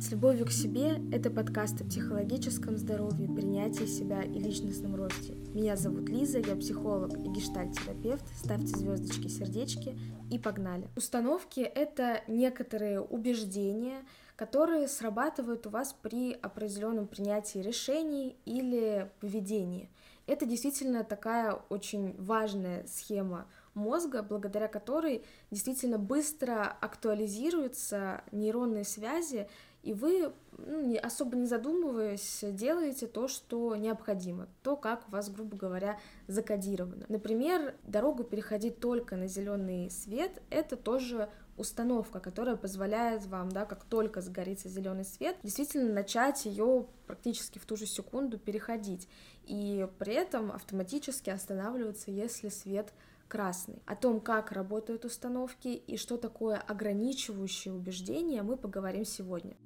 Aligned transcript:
С 0.00 0.12
любовью 0.12 0.46
к 0.46 0.52
себе– 0.52 1.02
это 1.12 1.28
подкаст 1.28 1.80
о 1.80 1.84
психологическом 1.84 2.78
здоровье, 2.78 3.28
принятии 3.28 3.84
себя 3.84 4.22
и 4.22 4.38
личностном 4.38 4.94
росте. 4.94 5.34
Меня 5.52 5.74
зовут 5.74 6.08
Лиза, 6.08 6.38
я 6.38 6.54
психолог 6.54 7.14
и 7.18 7.28
гештальт-терапевт. 7.28 8.24
Ставьте 8.36 8.68
звездочки, 8.68 9.26
сердечки 9.26 9.98
и 10.30 10.38
погнали. 10.38 10.88
Установки– 10.94 11.60
это 11.74 12.22
некоторые 12.28 13.00
убеждения, 13.00 14.04
которые 14.36 14.86
срабатывают 14.86 15.66
у 15.66 15.70
вас 15.70 15.96
при 16.00 16.32
определенном 16.32 17.08
принятии 17.08 17.58
решений 17.58 18.36
или 18.44 19.10
поведении. 19.18 19.90
Это 20.28 20.46
действительно 20.46 21.02
такая 21.02 21.58
очень 21.70 22.14
важная 22.18 22.86
схема 22.86 23.46
мозга, 23.74 24.22
благодаря 24.22 24.68
которой 24.68 25.24
действительно 25.50 25.98
быстро 25.98 26.64
актуализируются 26.80 28.22
нейронные 28.32 28.84
связи, 28.84 29.48
и 29.82 29.92
вы, 29.92 30.32
ну, 30.58 30.96
особо 31.02 31.36
не 31.36 31.46
задумываясь, 31.46 32.40
делаете 32.42 33.06
то, 33.06 33.28
что 33.28 33.76
необходимо, 33.76 34.48
то, 34.62 34.76
как 34.76 35.08
у 35.08 35.12
вас, 35.12 35.30
грубо 35.30 35.56
говоря, 35.56 35.98
закодировано. 36.26 37.06
Например, 37.08 37.74
дорогу 37.84 38.24
переходить 38.24 38.80
только 38.80 39.16
на 39.16 39.28
зеленый 39.28 39.90
свет— 39.90 40.42
это 40.50 40.76
тоже 40.76 41.30
установка, 41.56 42.20
которая 42.20 42.56
позволяет 42.56 43.26
вам, 43.26 43.50
да, 43.50 43.64
как 43.64 43.84
только 43.84 44.20
загорится 44.20 44.68
зеленый 44.68 45.04
свет, 45.04 45.36
действительно 45.42 45.92
начать 45.92 46.44
ее 46.44 46.86
практически 47.06 47.58
в 47.58 47.66
ту 47.66 47.76
же 47.76 47.86
секунду 47.86 48.38
переходить. 48.38 49.08
И 49.44 49.88
при 49.98 50.14
этом 50.14 50.52
автоматически 50.52 51.30
останавливаться, 51.30 52.10
если 52.10 52.48
свет 52.48 52.92
красный. 53.28 53.82
О 53.86 53.94
том, 53.94 54.20
как 54.20 54.52
работают 54.52 55.04
установки 55.04 55.68
и 55.68 55.96
что 55.96 56.16
такое 56.16 56.56
ограничивающие 56.56 57.72
убеждения, 57.72 58.42
мы 58.42 58.56
поговорим 58.56 59.04
сегодня. 59.04 59.56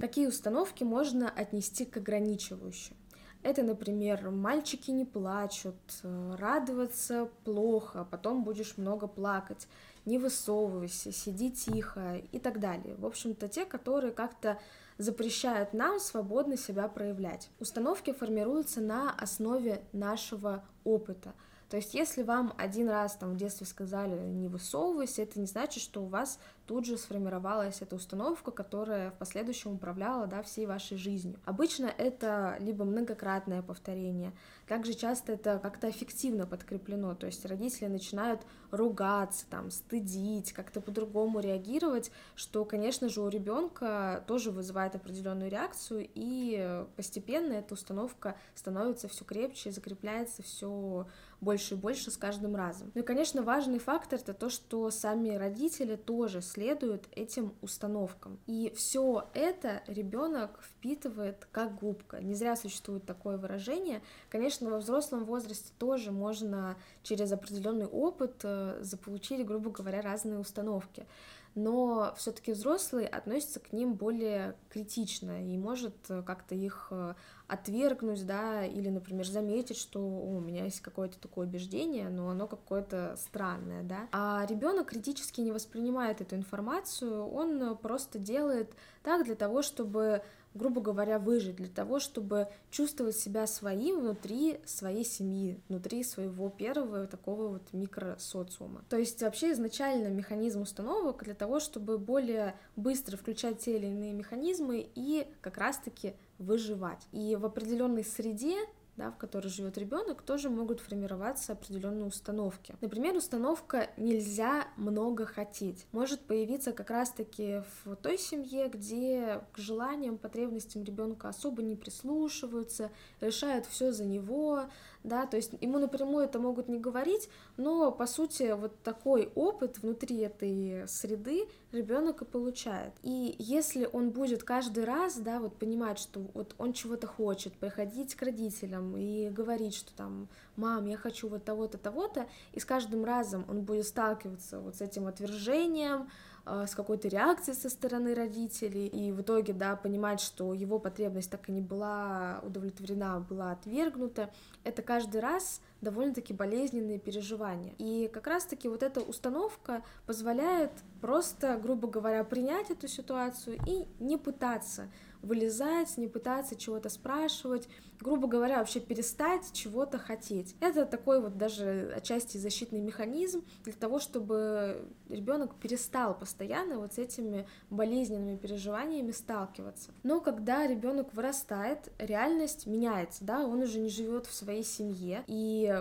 Какие 0.00 0.26
установки 0.26 0.84
можно 0.84 1.30
отнести 1.30 1.84
к 1.84 1.96
ограничивающим? 1.96 2.96
Это, 3.42 3.62
например, 3.62 4.30
мальчики 4.30 4.90
не 4.90 5.04
плачут, 5.04 5.74
радоваться 6.02 7.28
плохо, 7.44 8.06
потом 8.10 8.44
будешь 8.44 8.76
много 8.76 9.08
плакать, 9.08 9.66
не 10.04 10.18
высовывайся, 10.18 11.12
сиди 11.12 11.50
тихо 11.50 12.20
и 12.30 12.38
так 12.38 12.60
далее. 12.60 12.94
В 12.96 13.06
общем-то, 13.06 13.48
те, 13.48 13.64
которые 13.64 14.12
как-то 14.12 14.58
запрещают 14.98 15.72
нам 15.72 15.98
свободно 15.98 16.56
себя 16.56 16.86
проявлять. 16.86 17.50
Установки 17.58 18.12
формируются 18.12 18.80
на 18.80 19.10
основе 19.10 19.82
нашего 19.92 20.64
опыта. 20.84 21.32
То 21.72 21.78
есть, 21.78 21.94
если 21.94 22.22
вам 22.22 22.52
один 22.58 22.90
раз 22.90 23.16
там 23.16 23.32
в 23.32 23.36
детстве 23.38 23.66
сказали 23.66 24.26
не 24.26 24.46
высовывайся, 24.48 25.22
это 25.22 25.40
не 25.40 25.46
значит, 25.46 25.82
что 25.82 26.02
у 26.02 26.06
вас 26.06 26.38
тут 26.66 26.84
же 26.84 26.98
сформировалась 26.98 27.80
эта 27.80 27.96
установка, 27.96 28.50
которая 28.50 29.10
в 29.10 29.14
последующем 29.14 29.72
управляла 29.72 30.26
да, 30.26 30.42
всей 30.42 30.66
вашей 30.66 30.98
жизнью. 30.98 31.38
Обычно 31.46 31.86
это 31.86 32.58
либо 32.60 32.84
многократное 32.84 33.62
повторение, 33.62 34.34
также 34.68 34.92
часто 34.92 35.32
это 35.32 35.58
как-то 35.58 35.88
эффективно 35.88 36.46
подкреплено, 36.46 37.14
то 37.14 37.26
есть 37.26 37.44
родители 37.46 37.88
начинают 37.88 38.42
ругаться, 38.70 39.46
там, 39.48 39.70
стыдить, 39.70 40.52
как-то 40.52 40.82
по-другому 40.82 41.40
реагировать, 41.40 42.10
что, 42.34 42.66
конечно 42.66 43.08
же, 43.08 43.22
у 43.22 43.28
ребенка 43.28 44.24
тоже 44.26 44.50
вызывает 44.50 44.94
определенную 44.94 45.50
реакцию, 45.50 46.06
и 46.14 46.84
постепенно 46.96 47.54
эта 47.54 47.74
установка 47.74 48.36
становится 48.54 49.08
все 49.08 49.24
крепче, 49.24 49.70
закрепляется 49.72 50.42
все 50.42 51.06
больше 51.42 51.74
и 51.74 51.76
больше 51.76 52.10
с 52.10 52.16
каждым 52.16 52.54
разом. 52.56 52.92
Ну 52.94 53.02
и, 53.02 53.04
конечно, 53.04 53.42
важный 53.42 53.80
фактор 53.80 54.20
это 54.20 54.32
то, 54.32 54.48
что 54.48 54.90
сами 54.90 55.34
родители 55.34 55.96
тоже 55.96 56.40
следуют 56.40 57.08
этим 57.10 57.54
установкам. 57.60 58.38
И 58.46 58.72
все 58.76 59.28
это 59.34 59.82
ребенок 59.88 60.60
впитывает 60.62 61.46
как 61.50 61.74
губка. 61.74 62.22
Не 62.22 62.34
зря 62.34 62.54
существует 62.54 63.04
такое 63.04 63.36
выражение. 63.36 64.02
Конечно, 64.30 64.70
во 64.70 64.78
взрослом 64.78 65.24
возрасте 65.24 65.72
тоже 65.78 66.12
можно 66.12 66.76
через 67.02 67.32
определенный 67.32 67.86
опыт 67.86 68.40
э, 68.44 68.78
заполучить, 68.80 69.44
грубо 69.44 69.70
говоря, 69.70 70.00
разные 70.00 70.38
установки 70.38 71.06
но 71.54 72.14
все-таки 72.16 72.52
взрослый 72.52 73.06
относится 73.06 73.60
к 73.60 73.72
ним 73.72 73.94
более 73.94 74.56
критично 74.70 75.44
и 75.44 75.58
может 75.58 75.94
э, 76.08 76.22
как-то 76.22 76.54
их 76.54 76.88
э, 76.90 77.14
отвергнуть, 77.46 78.26
да, 78.26 78.64
или, 78.64 78.88
например, 78.88 79.26
заметить, 79.26 79.76
что 79.76 80.00
у 80.00 80.40
меня 80.40 80.64
есть 80.64 80.80
какое-то 80.80 81.18
такое 81.18 81.46
убеждение, 81.46 82.08
но 82.08 82.30
оно 82.30 82.46
какое-то 82.46 83.16
странное, 83.18 83.82
да. 83.82 84.08
А 84.12 84.46
ребенок 84.48 84.88
критически 84.88 85.40
не 85.40 85.52
воспринимает 85.52 86.20
эту 86.20 86.36
информацию, 86.36 87.26
он 87.26 87.76
просто 87.76 88.18
делает 88.18 88.74
так 89.02 89.24
для 89.24 89.34
того, 89.34 89.62
чтобы 89.62 90.22
грубо 90.54 90.80
говоря, 90.80 91.18
выжить, 91.18 91.56
для 91.56 91.68
того, 91.68 91.98
чтобы 91.98 92.48
чувствовать 92.70 93.16
себя 93.16 93.46
своим 93.46 94.00
внутри 94.00 94.60
своей 94.64 95.04
семьи, 95.04 95.60
внутри 95.68 96.04
своего 96.04 96.48
первого 96.48 97.06
такого 97.06 97.48
вот 97.48 97.72
микросоциума. 97.72 98.84
То 98.88 98.96
есть 98.96 99.22
вообще 99.22 99.52
изначально 99.52 100.08
механизм 100.08 100.62
установок 100.62 101.24
для 101.24 101.34
того, 101.34 101.60
чтобы 101.60 101.98
более 101.98 102.54
быстро 102.76 103.16
включать 103.16 103.58
те 103.58 103.76
или 103.76 103.86
иные 103.86 104.12
механизмы 104.12 104.86
и 104.94 105.26
как 105.40 105.58
раз-таки 105.58 106.14
выживать. 106.38 107.06
И 107.12 107.36
в 107.36 107.44
определенной 107.46 108.04
среде 108.04 108.56
да, 109.02 109.10
в 109.10 109.16
которой 109.16 109.48
живет 109.48 109.76
ребенок, 109.78 110.22
тоже 110.22 110.48
могут 110.48 110.80
формироваться 110.80 111.52
определенные 111.52 112.04
установки. 112.04 112.76
Например, 112.80 113.16
установка 113.16 113.90
«нельзя 113.96 114.68
много 114.76 115.26
хотеть» 115.26 115.86
может 115.90 116.20
появиться 116.20 116.72
как 116.72 116.90
раз-таки 116.90 117.62
в 117.84 117.96
той 117.96 118.16
семье, 118.16 118.68
где 118.68 119.42
к 119.52 119.58
желаниям, 119.58 120.18
потребностям 120.18 120.84
ребенка 120.84 121.28
особо 121.28 121.62
не 121.62 121.74
прислушиваются, 121.74 122.92
решают 123.20 123.66
все 123.66 123.90
за 123.90 124.04
него, 124.04 124.66
да, 125.04 125.26
то 125.26 125.36
есть 125.36 125.52
ему 125.60 125.78
напрямую 125.78 126.24
это 126.24 126.38
могут 126.38 126.68
не 126.68 126.78
говорить, 126.78 127.28
но 127.56 127.90
по 127.90 128.06
сути 128.06 128.54
вот 128.54 128.80
такой 128.82 129.30
опыт 129.34 129.78
внутри 129.78 130.18
этой 130.18 130.86
среды 130.86 131.48
ребенок 131.72 132.22
и 132.22 132.24
получает. 132.24 132.92
И 133.02 133.34
если 133.38 133.88
он 133.92 134.10
будет 134.10 134.44
каждый 134.44 134.84
раз, 134.84 135.16
да, 135.16 135.40
вот 135.40 135.56
понимать, 135.56 135.98
что 135.98 136.20
вот 136.34 136.54
он 136.58 136.72
чего-то 136.72 137.06
хочет, 137.06 137.52
приходить 137.54 138.14
к 138.14 138.22
родителям 138.22 138.96
и 138.96 139.28
говорить, 139.30 139.74
что 139.74 139.92
там, 139.94 140.28
мам, 140.56 140.86
я 140.86 140.96
хочу 140.96 141.28
вот 141.28 141.44
того-то, 141.44 141.78
того-то, 141.78 142.26
и 142.52 142.60
с 142.60 142.64
каждым 142.64 143.04
разом 143.04 143.44
он 143.48 143.62
будет 143.62 143.86
сталкиваться 143.86 144.60
вот 144.60 144.76
с 144.76 144.80
этим 144.80 145.06
отвержением, 145.06 146.08
с 146.44 146.74
какой-то 146.74 147.08
реакцией 147.08 147.56
со 147.56 147.68
стороны 147.68 148.14
родителей, 148.14 148.86
и 148.86 149.12
в 149.12 149.20
итоге, 149.20 149.52
да, 149.52 149.76
понимать, 149.76 150.20
что 150.20 150.54
его 150.54 150.78
потребность 150.78 151.30
так 151.30 151.48
и 151.48 151.52
не 151.52 151.60
была 151.60 152.40
удовлетворена, 152.42 153.20
была 153.20 153.52
отвергнута, 153.52 154.30
это 154.64 154.82
каждый 154.82 155.20
раз 155.20 155.60
довольно-таки 155.82 156.32
болезненные 156.32 156.98
переживания. 156.98 157.74
И 157.78 158.08
как 158.12 158.26
раз-таки 158.26 158.68
вот 158.68 158.82
эта 158.82 159.00
установка 159.00 159.82
позволяет 160.06 160.70
просто, 161.00 161.58
грубо 161.58 161.88
говоря, 161.88 162.24
принять 162.24 162.70
эту 162.70 162.88
ситуацию 162.88 163.58
и 163.66 163.84
не 164.00 164.16
пытаться 164.16 164.88
вылезать, 165.22 165.96
не 165.98 166.08
пытаться 166.08 166.56
чего-то 166.56 166.88
спрашивать, 166.88 167.68
грубо 168.00 168.26
говоря, 168.26 168.58
вообще 168.58 168.80
перестать 168.80 169.52
чего-то 169.52 169.98
хотеть. 169.98 170.56
Это 170.60 170.84
такой 170.84 171.20
вот 171.20 171.38
даже 171.38 171.92
отчасти 171.96 172.36
защитный 172.36 172.80
механизм 172.80 173.44
для 173.64 173.72
того, 173.72 174.00
чтобы 174.00 174.88
ребенок 175.08 175.54
перестал 175.56 176.18
постоянно 176.18 176.78
вот 176.78 176.94
с 176.94 176.98
этими 176.98 177.46
болезненными 177.70 178.36
переживаниями 178.36 179.12
сталкиваться. 179.12 179.90
Но 180.02 180.20
когда 180.20 180.66
ребенок 180.66 181.14
вырастает, 181.14 181.92
реальность 181.98 182.66
меняется, 182.66 183.24
да, 183.24 183.46
он 183.46 183.62
уже 183.62 183.78
не 183.78 183.88
живет 183.88 184.26
в 184.26 184.34
своей 184.34 184.64
семье, 184.64 185.22
и 185.28 185.71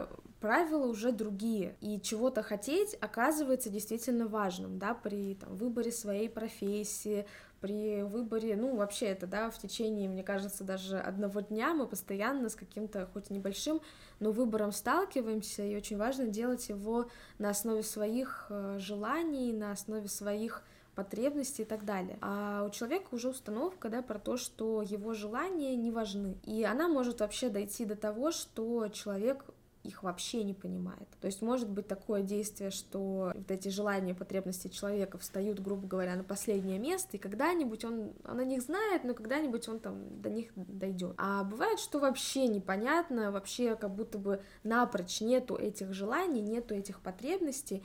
правила 0.41 0.87
уже 0.87 1.11
другие, 1.11 1.75
и 1.81 2.01
чего-то 2.01 2.41
хотеть 2.41 2.97
оказывается 2.99 3.69
действительно 3.69 4.27
важным, 4.27 4.79
да, 4.79 4.93
при 4.95 5.35
там, 5.35 5.55
выборе 5.55 5.91
своей 5.91 6.29
профессии, 6.29 7.27
при 7.61 8.01
выборе, 8.01 8.55
ну, 8.55 8.75
вообще 8.75 9.05
это, 9.05 9.27
да, 9.27 9.51
в 9.51 9.59
течение, 9.59 10.09
мне 10.09 10.23
кажется, 10.23 10.63
даже 10.63 10.97
одного 10.97 11.41
дня 11.41 11.75
мы 11.75 11.85
постоянно 11.85 12.49
с 12.49 12.55
каким-то, 12.55 13.07
хоть 13.13 13.29
небольшим, 13.29 13.81
но 14.19 14.31
выбором 14.31 14.71
сталкиваемся, 14.71 15.63
и 15.63 15.75
очень 15.75 15.97
важно 15.97 16.25
делать 16.25 16.67
его 16.69 17.07
на 17.37 17.51
основе 17.51 17.83
своих 17.83 18.47
э, 18.49 18.77
желаний, 18.79 19.53
на 19.53 19.71
основе 19.71 20.07
своих 20.07 20.63
потребности 20.95 21.61
и 21.61 21.65
так 21.65 21.85
далее. 21.85 22.17
А 22.21 22.65
у 22.67 22.71
человека 22.71 23.09
уже 23.11 23.29
установка, 23.29 23.89
да, 23.89 24.01
про 24.01 24.19
то, 24.19 24.37
что 24.37 24.81
его 24.81 25.13
желания 25.13 25.75
не 25.75 25.91
важны. 25.91 26.37
И 26.43 26.63
она 26.63 26.87
может 26.87 27.21
вообще 27.21 27.49
дойти 27.49 27.85
до 27.85 27.95
того, 27.95 28.31
что 28.31 28.87
человек 28.89 29.45
их 29.83 30.03
вообще 30.03 30.43
не 30.43 30.53
понимает. 30.53 31.07
То 31.19 31.27
есть 31.27 31.41
может 31.41 31.69
быть 31.69 31.87
такое 31.87 32.21
действие, 32.21 32.69
что 32.69 33.31
вот 33.33 33.49
эти 33.49 33.69
желания, 33.69 34.13
потребности 34.13 34.67
человека 34.67 35.17
встают, 35.17 35.59
грубо 35.59 35.87
говоря, 35.87 36.15
на 36.15 36.23
последнее 36.23 36.77
место, 36.77 37.17
и 37.17 37.19
когда-нибудь 37.19 37.83
он, 37.83 38.13
он 38.23 38.39
о 38.39 38.43
них 38.43 38.61
знает, 38.61 39.03
но 39.03 39.13
когда-нибудь 39.13 39.67
он 39.67 39.79
там 39.79 40.21
до 40.21 40.29
них 40.29 40.51
дойдет. 40.55 41.15
А 41.17 41.43
бывает, 41.43 41.79
что 41.79 41.99
вообще 41.99 42.47
непонятно, 42.47 43.31
вообще 43.31 43.75
как 43.75 43.95
будто 43.95 44.17
бы 44.17 44.43
напрочь 44.63 45.21
нету 45.21 45.55
этих 45.55 45.93
желаний, 45.93 46.41
нету 46.41 46.75
этих 46.75 47.01
потребностей, 47.01 47.83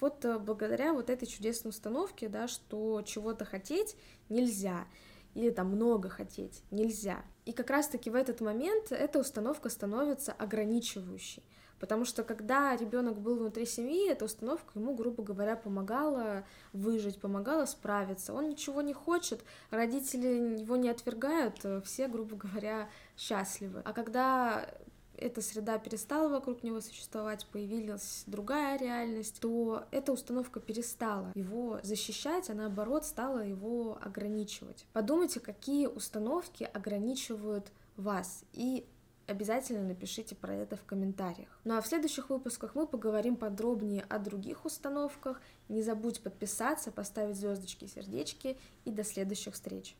Вот 0.00 0.24
э, 0.24 0.38
благодаря 0.38 0.92
вот 0.92 1.10
этой 1.10 1.26
чудесной 1.26 1.68
установке, 1.68 2.28
да, 2.28 2.48
что 2.48 3.02
чего-то 3.02 3.44
хотеть 3.44 3.96
нельзя, 4.28 4.86
или 5.36 5.50
там 5.50 5.68
много 5.68 6.08
хотеть 6.08 6.62
нельзя. 6.70 7.22
И 7.44 7.52
как 7.52 7.70
раз-таки 7.70 8.10
в 8.10 8.14
этот 8.14 8.40
момент 8.40 8.90
эта 8.90 9.18
установка 9.18 9.68
становится 9.68 10.32
ограничивающей. 10.32 11.44
Потому 11.78 12.06
что 12.06 12.24
когда 12.24 12.74
ребенок 12.74 13.20
был 13.20 13.36
внутри 13.36 13.66
семьи, 13.66 14.10
эта 14.10 14.24
установка 14.24 14.78
ему, 14.78 14.94
грубо 14.94 15.22
говоря, 15.22 15.56
помогала 15.56 16.46
выжить, 16.72 17.20
помогала 17.20 17.66
справиться. 17.66 18.32
Он 18.32 18.48
ничего 18.48 18.80
не 18.80 18.94
хочет, 18.94 19.44
родители 19.70 20.58
его 20.58 20.76
не 20.76 20.88
отвергают, 20.88 21.64
все, 21.84 22.08
грубо 22.08 22.36
говоря, 22.36 22.88
счастливы. 23.18 23.82
А 23.84 23.92
когда 23.92 24.66
эта 25.18 25.42
среда 25.42 25.78
перестала 25.78 26.28
вокруг 26.28 26.62
него 26.62 26.80
существовать, 26.80 27.46
появилась 27.52 28.24
другая 28.26 28.78
реальность, 28.78 29.40
то 29.40 29.84
эта 29.90 30.12
установка 30.12 30.60
перестала 30.60 31.32
его 31.34 31.80
защищать, 31.82 32.50
а 32.50 32.54
наоборот 32.54 33.04
стала 33.04 33.40
его 33.40 33.98
ограничивать. 34.02 34.86
Подумайте, 34.92 35.40
какие 35.40 35.86
установки 35.86 36.64
ограничивают 36.64 37.72
вас, 37.96 38.44
и 38.52 38.86
обязательно 39.26 39.82
напишите 39.82 40.34
про 40.34 40.54
это 40.54 40.76
в 40.76 40.84
комментариях. 40.84 41.48
Ну 41.64 41.76
а 41.76 41.80
в 41.80 41.86
следующих 41.86 42.30
выпусках 42.30 42.74
мы 42.74 42.86
поговорим 42.86 43.36
подробнее 43.36 44.04
о 44.08 44.18
других 44.18 44.64
установках. 44.64 45.40
Не 45.68 45.82
забудь 45.82 46.20
подписаться, 46.20 46.92
поставить 46.92 47.36
звездочки, 47.36 47.86
сердечки 47.86 48.56
и 48.84 48.90
до 48.90 49.04
следующих 49.04 49.54
встреч. 49.54 49.96